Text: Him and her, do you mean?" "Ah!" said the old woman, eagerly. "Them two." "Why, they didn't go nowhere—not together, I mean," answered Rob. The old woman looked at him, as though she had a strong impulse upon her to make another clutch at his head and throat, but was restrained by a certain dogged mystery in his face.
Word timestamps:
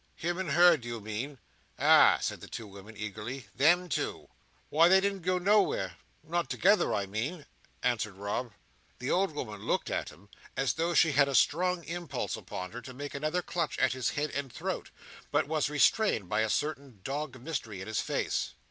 Him 0.15 0.39
and 0.39 0.49
her, 0.53 0.77
do 0.77 0.87
you 0.87 0.99
mean?" 0.99 1.37
"Ah!" 1.77 2.17
said 2.21 2.41
the 2.41 2.63
old 2.63 2.73
woman, 2.73 2.97
eagerly. 2.97 3.45
"Them 3.53 3.87
two." 3.87 4.29
"Why, 4.69 4.89
they 4.89 4.99
didn't 4.99 5.21
go 5.21 5.37
nowhere—not 5.37 6.49
together, 6.49 6.91
I 6.91 7.05
mean," 7.05 7.45
answered 7.83 8.15
Rob. 8.15 8.51
The 8.97 9.11
old 9.11 9.35
woman 9.35 9.61
looked 9.61 9.91
at 9.91 10.09
him, 10.09 10.29
as 10.57 10.73
though 10.73 10.95
she 10.95 11.11
had 11.11 11.27
a 11.29 11.35
strong 11.35 11.83
impulse 11.83 12.35
upon 12.35 12.71
her 12.71 12.81
to 12.81 12.95
make 12.95 13.13
another 13.13 13.43
clutch 13.43 13.77
at 13.77 13.93
his 13.93 14.09
head 14.09 14.31
and 14.31 14.51
throat, 14.51 14.89
but 15.29 15.47
was 15.47 15.69
restrained 15.69 16.27
by 16.27 16.41
a 16.41 16.49
certain 16.49 17.01
dogged 17.03 17.39
mystery 17.39 17.79
in 17.79 17.87
his 17.87 18.01
face. 18.01 18.55